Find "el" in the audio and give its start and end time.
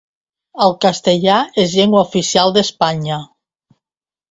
0.67-0.71